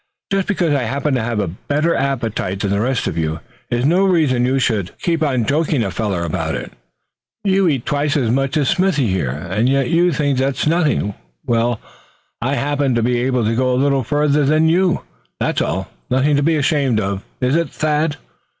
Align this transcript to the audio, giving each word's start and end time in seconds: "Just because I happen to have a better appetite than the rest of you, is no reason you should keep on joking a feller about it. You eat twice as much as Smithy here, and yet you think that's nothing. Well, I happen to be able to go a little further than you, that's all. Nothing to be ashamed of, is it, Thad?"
"Just 0.31 0.47
because 0.47 0.73
I 0.73 0.81
happen 0.85 1.13
to 1.13 1.21
have 1.21 1.39
a 1.39 1.47
better 1.47 1.93
appetite 1.93 2.61
than 2.61 2.71
the 2.71 2.81
rest 2.81 3.05
of 3.05 3.19
you, 3.19 3.39
is 3.69 3.85
no 3.85 4.03
reason 4.03 4.47
you 4.47 4.57
should 4.57 4.97
keep 4.97 5.21
on 5.21 5.45
joking 5.45 5.83
a 5.83 5.91
feller 5.91 6.23
about 6.23 6.55
it. 6.55 6.73
You 7.43 7.67
eat 7.67 7.85
twice 7.85 8.17
as 8.17 8.31
much 8.31 8.57
as 8.57 8.67
Smithy 8.67 9.05
here, 9.05 9.29
and 9.29 9.69
yet 9.69 9.91
you 9.91 10.11
think 10.11 10.39
that's 10.39 10.65
nothing. 10.65 11.13
Well, 11.45 11.79
I 12.41 12.55
happen 12.55 12.95
to 12.95 13.03
be 13.03 13.19
able 13.19 13.45
to 13.45 13.55
go 13.55 13.75
a 13.75 13.77
little 13.77 14.03
further 14.03 14.43
than 14.43 14.69
you, 14.69 15.01
that's 15.39 15.61
all. 15.61 15.87
Nothing 16.09 16.35
to 16.35 16.41
be 16.41 16.55
ashamed 16.55 16.99
of, 16.99 17.23
is 17.39 17.55
it, 17.55 17.69
Thad?" 17.69 18.15